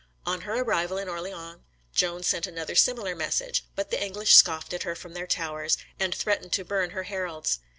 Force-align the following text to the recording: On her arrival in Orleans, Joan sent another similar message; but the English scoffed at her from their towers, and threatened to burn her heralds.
On 0.25 0.41
her 0.41 0.55
arrival 0.55 0.97
in 0.97 1.07
Orleans, 1.07 1.59
Joan 1.93 2.23
sent 2.23 2.47
another 2.47 2.73
similar 2.73 3.15
message; 3.15 3.65
but 3.75 3.91
the 3.91 4.03
English 4.03 4.35
scoffed 4.35 4.73
at 4.73 4.81
her 4.81 4.95
from 4.95 5.13
their 5.13 5.27
towers, 5.27 5.77
and 5.99 6.15
threatened 6.15 6.53
to 6.53 6.63
burn 6.65 6.89
her 6.89 7.03
heralds. 7.03 7.59